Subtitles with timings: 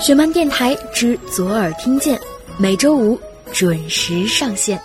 [0.00, 2.18] 雪漫电台之左耳听见，
[2.56, 3.20] 每周五
[3.52, 4.80] 准时上线。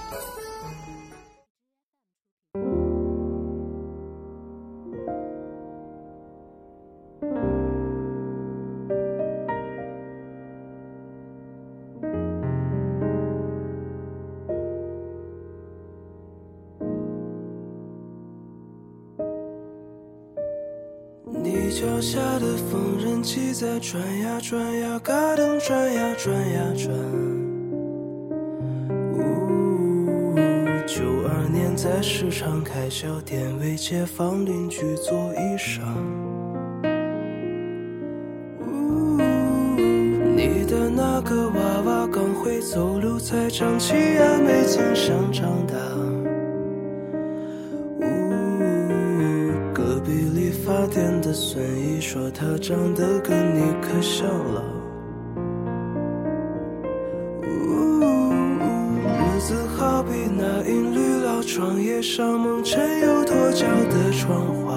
[21.75, 26.89] 脚下的缝纫机在转呀转呀，嘎噔转呀转呀转。
[29.13, 30.35] 呜，
[30.87, 35.81] 九二年在市场开小店，为街坊邻居做衣裳。
[38.65, 39.19] 呜，
[40.33, 45.75] 你的那个娃娃刚会走路才长齐牙，没曾想长大。
[51.35, 54.63] 孙姨说她长得跟你可像了。
[57.43, 64.73] 日子好比那银绿老窗叶上蒙尘又脱胶的窗花。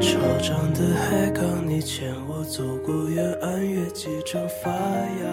[0.00, 5.24] 潮涨的海港，你牵我走过远岸，月季正发芽。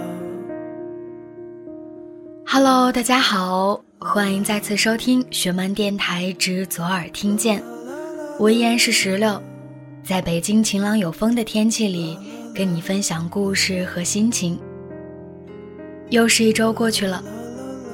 [2.46, 7.62] Hello，大家好，欢迎再次收听学漫电台之左耳听见。
[8.40, 9.42] 我依然是石榴，
[10.04, 12.16] 在北京晴朗有风的天气里，
[12.54, 14.60] 跟你分享故事和心情。
[16.12, 17.24] 又是一周过去了，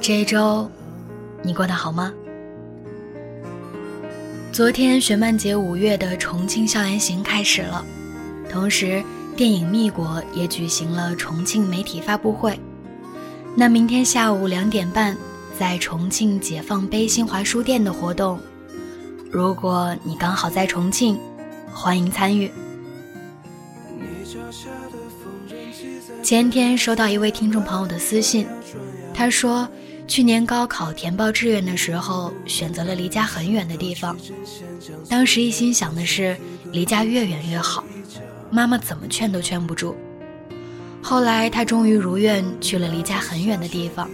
[0.02, 0.70] 这一周
[1.42, 2.12] 你过得好吗？
[4.52, 7.82] 昨天学漫节五月的重庆校园行开始了，
[8.50, 9.02] 同时
[9.34, 12.60] 电影《蜜果》也举行了重庆媒体发布会。
[13.56, 15.16] 那明天下午两点半，
[15.62, 18.36] 在重庆解放碑新华书店的活动，
[19.30, 21.16] 如果你刚好在重庆，
[21.72, 22.50] 欢迎参与。
[26.20, 28.44] 前天收到一位听众朋友的私信，
[29.14, 29.68] 他说，
[30.08, 34.18] 去年高考填报志愿的时候，选择了离家很远的地方，
[35.08, 36.36] 当时一心想的是
[36.72, 37.84] 离家越远越好，
[38.50, 39.94] 妈妈怎么劝都劝不住。
[41.02, 44.08] 后来他终于如愿去了离家很远的地方，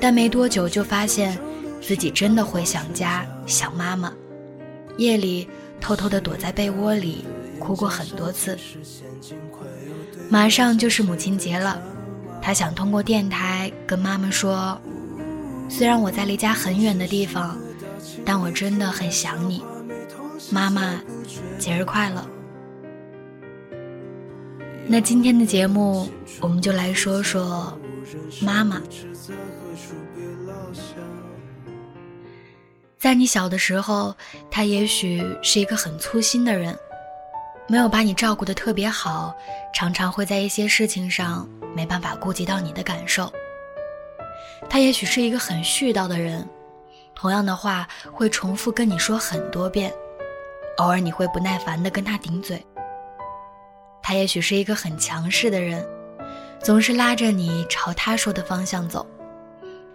[0.00, 1.38] 但没多久就发现
[1.80, 4.12] 自己真的会想家、想妈妈。
[4.96, 5.48] 夜里
[5.80, 7.24] 偷偷地躲在被窝里
[7.58, 8.58] 哭过很多次。
[10.28, 11.80] 马上就是母亲节了，
[12.40, 14.80] 他想通过电台跟妈妈说
[15.68, 17.58] ：“虽然我在离家很远的地方，
[18.24, 19.62] 但我真的很想你，
[20.50, 21.00] 妈妈，
[21.58, 22.26] 节日快乐。”
[24.92, 26.08] 那今天的节目，
[26.40, 27.78] 我们就来说说
[28.42, 28.82] 妈妈。
[32.98, 34.12] 在你小的时候，
[34.50, 36.76] 她也许是一个很粗心的人，
[37.68, 39.32] 没有把你照顾得特别好，
[39.72, 43.32] 常常会在一些事情上没办法顾及到你的感受。
[44.68, 46.44] 她也许是一个很絮叨的人，
[47.14, 49.94] 同样的话会重复跟你说很多遍，
[50.78, 52.60] 偶尔你会不耐烦的跟她顶嘴。
[54.02, 55.86] 他也许是一个很强势的人，
[56.62, 59.06] 总是拉着你朝他说的方向走，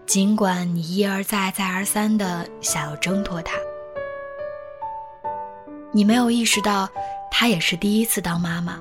[0.05, 3.57] 尽管你一而再、再而三的想要挣脱他。
[5.91, 6.89] 你没有意识到，
[7.31, 8.79] 他也是第一次当妈妈，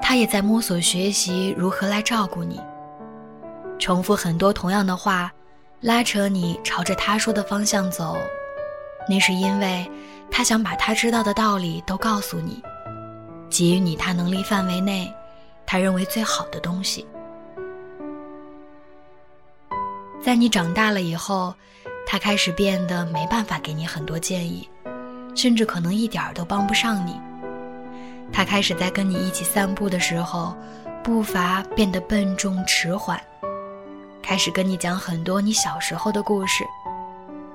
[0.00, 2.60] 他也在摸索学习如何来照顾你。
[3.78, 5.32] 重复很多同样的话，
[5.80, 8.16] 拉扯你朝着他说的方向走，
[9.08, 9.88] 那是因为
[10.30, 12.62] 他想把他知道的道理都告诉你。
[13.52, 15.12] 给予你他能力范围内，
[15.66, 17.06] 他认为最好的东西。
[20.22, 21.54] 在你长大了以后，
[22.06, 24.66] 他开始变得没办法给你很多建议，
[25.34, 27.20] 甚至可能一点儿都帮不上你。
[28.32, 30.56] 他开始在跟你一起散步的时候，
[31.04, 33.20] 步伐变得笨重迟缓，
[34.22, 36.64] 开始跟你讲很多你小时候的故事，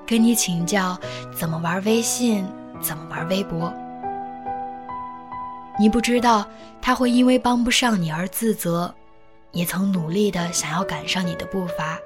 [0.06, 0.96] 跟你请教
[1.36, 2.46] 怎么玩微信，
[2.80, 3.72] 怎么玩微博。
[5.78, 6.44] 你不知道
[6.82, 8.92] 他会因为帮不上你而自责，
[9.52, 11.98] 也曾努力的想要赶上你的步伐。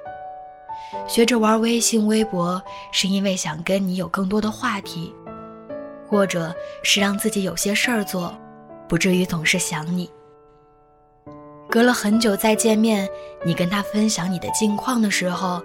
[1.07, 2.61] 学着玩微信、微博，
[2.91, 5.13] 是因为想跟你有更多的话题，
[6.07, 8.31] 或者是让自己有些事儿做，
[8.87, 10.09] 不至于总是想你。
[11.67, 13.09] 隔了很久再见面，
[13.43, 15.59] 你跟他分享你的近况的时候，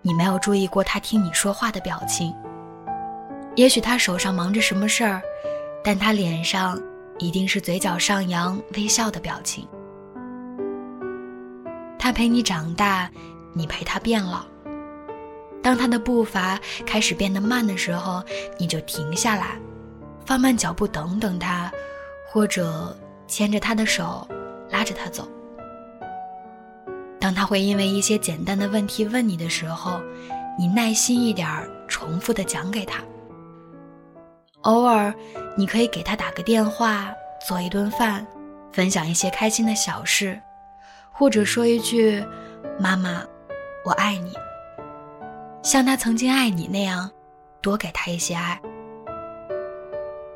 [0.00, 2.34] 你没有注意过他听你说话的表情。
[3.54, 5.22] 也许他手上忙着什么事儿，
[5.84, 6.76] 但他脸上。
[7.22, 9.64] 一定是嘴角上扬、微笑的表情。
[11.96, 13.08] 他陪你长大，
[13.52, 14.44] 你陪他变老。
[15.62, 18.20] 当他的步伐开始变得慢的时候，
[18.58, 19.56] 你就停下来，
[20.26, 21.70] 放慢脚步等等他，
[22.28, 22.98] 或者
[23.28, 24.26] 牵着他的手，
[24.68, 25.28] 拉着他走。
[27.20, 30.00] 当他会因为一些简单的问题问你的时候，
[30.58, 31.48] 你耐心一点，
[31.86, 33.00] 重复的讲给他。
[34.62, 35.12] 偶尔，
[35.56, 37.12] 你可以给他打个电话，
[37.46, 38.26] 做一顿饭，
[38.72, 40.40] 分享一些开心的小事，
[41.10, 42.24] 或者说一句
[42.78, 43.22] “妈妈，
[43.84, 44.32] 我爱你”，
[45.62, 47.10] 像他曾经爱你那样，
[47.60, 48.60] 多给他一些爱。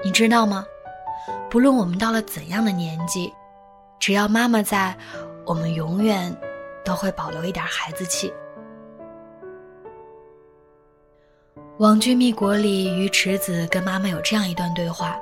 [0.05, 0.67] 你知道吗？
[1.49, 3.33] 不论我们到了怎样的年纪，
[3.99, 4.97] 只要妈妈在，
[5.45, 6.37] 我们永远
[6.85, 8.29] 都会保留一点孩子气。
[11.79, 15.15] 《王君密国》里，于池子跟妈妈有这样一段对话，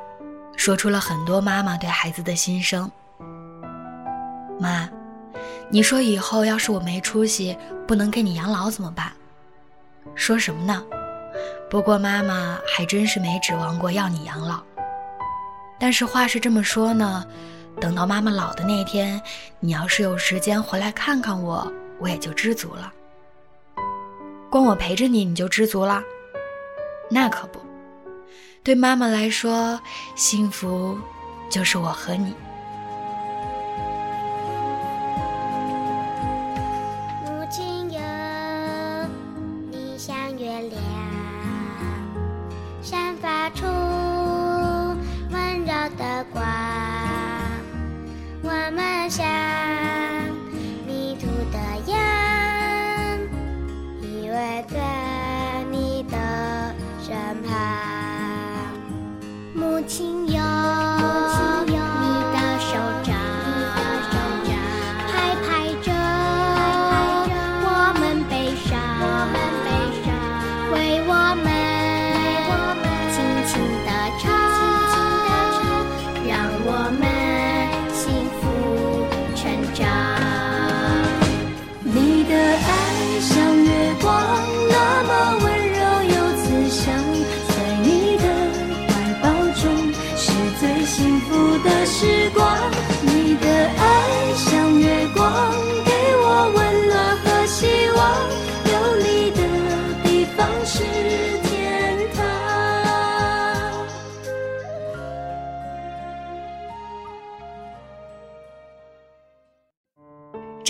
[0.56, 2.89] 说出了很多妈妈对孩子的心声。
[4.61, 4.89] 妈，
[5.69, 7.59] 你说以后要是我没出息，
[7.89, 9.11] 不能给你养老怎么办？
[10.15, 10.81] 说什么呢？
[11.69, 14.62] 不过妈妈还真是没指望过要你养老。
[15.77, 17.27] 但是话是这么说呢，
[17.81, 19.21] 等到妈妈老的那天，
[19.59, 21.69] 你要是有时间回来看看我，
[21.99, 22.93] 我也就知足了。
[24.49, 26.01] 光我陪着你，你就知足了？
[27.11, 27.61] 那可不，
[28.62, 29.81] 对妈妈来说，
[30.15, 30.99] 幸福
[31.51, 32.35] 就是我和你。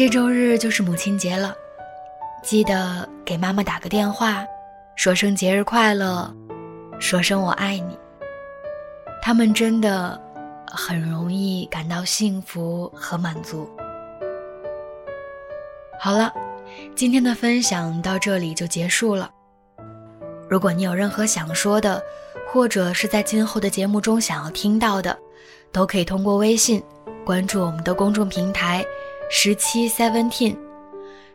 [0.05, 1.56] 这周日就是母亲节了，
[2.43, 4.45] 记得给妈妈打个电话，
[4.97, 6.31] 说声节日快乐，
[6.99, 7.99] 说声我爱你。
[9.23, 10.21] 他们真的
[10.67, 13.67] 很容易感到幸福和满足。
[15.99, 16.31] 好了，
[16.95, 19.31] 今天的分享到这里就结束了。
[20.50, 22.03] 如果你有任何想说的，
[22.47, 25.19] 或者是在今后的节目中想要听到的，
[25.73, 26.83] 都可以通过微信
[27.25, 28.85] 关注我们的公众平台。
[29.31, 30.56] 十七 seventeen，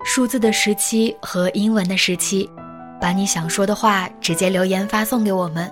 [0.03, 2.49] 数字的十七和英文的十七，
[3.01, 5.71] 把你想说的话直接留言发送给我们，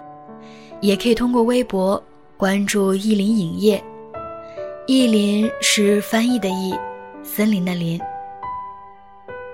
[0.82, 2.02] 也可以通过微博
[2.36, 3.84] 关注意林影业，
[4.86, 6.74] 意林是翻译的意，
[7.24, 8.00] 森林的林。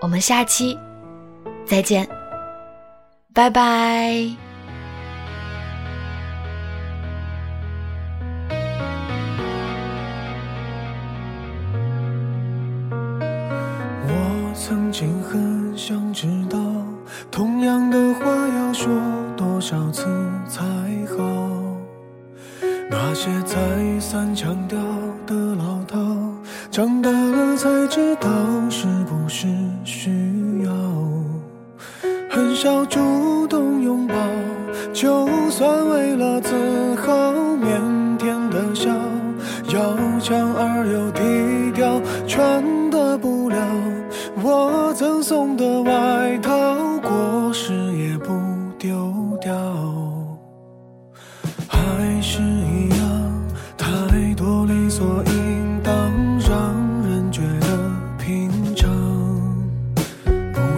[0.02, 0.78] 我们下期
[1.66, 2.08] 再见，
[3.34, 4.53] 拜拜。
[14.66, 16.58] 曾经很想知道，
[17.30, 18.90] 同样的话要说
[19.36, 20.06] 多少次
[20.48, 20.64] 才
[21.18, 21.24] 好？
[22.90, 23.58] 那些再
[24.00, 24.80] 三强调
[25.28, 26.00] 的老套，
[26.72, 28.30] 长大了才知道
[28.70, 29.48] 是不是
[29.84, 30.10] 需
[30.64, 30.72] 要。
[32.30, 34.16] 很少主动拥抱，
[34.94, 36.56] 就算为了自
[37.06, 38.90] 豪，腼腆的笑，
[39.74, 42.64] 要强而又低调，穿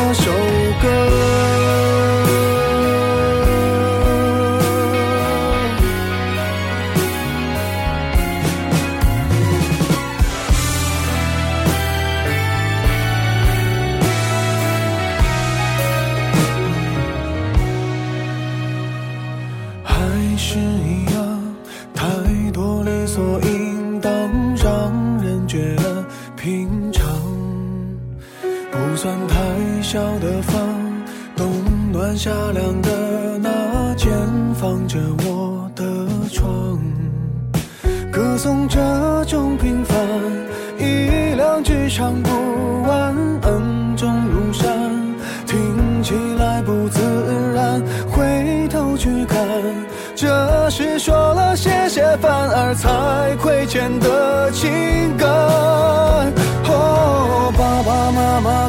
[0.00, 0.30] 那首
[0.80, 1.08] 歌。
[38.38, 38.78] 送这
[39.26, 39.98] 种平凡，
[40.78, 44.68] 一两句唱不完，恩重如山，
[45.44, 47.00] 听起来不自
[47.52, 47.82] 然。
[48.12, 49.36] 回头去看，
[50.14, 54.70] 这是说了谢谢反而才亏欠的情
[55.16, 55.28] 感。
[56.68, 58.68] 哦，爸爸妈妈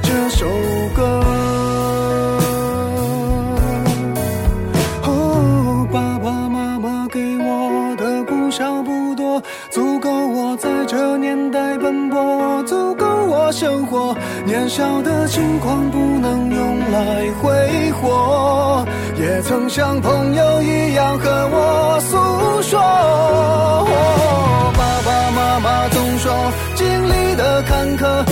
[0.11, 0.45] 这首
[0.93, 1.23] 歌
[5.03, 14.13] 哦，爸爸妈妈给我的不少不多，足够我在这年代奔波，足够我生活。
[14.45, 18.85] 年少的轻狂不能用来挥霍，
[19.17, 22.81] 也曾像朋友一样和我诉说。
[22.81, 23.87] 哦，
[24.77, 28.30] 爸爸妈妈总说经历的坎坷。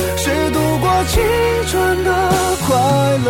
[1.10, 1.22] 青
[1.68, 2.12] 春的
[2.66, 3.30] 快乐。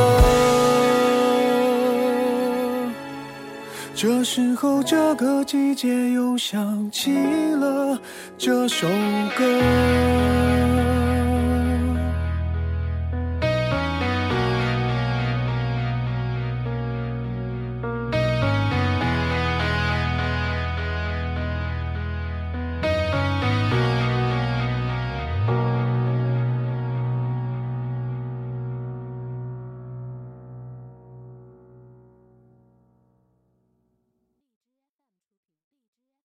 [3.96, 7.12] 这时候，这个季节又想起
[7.56, 8.00] 了
[8.38, 8.88] 这首
[9.38, 9.44] 歌。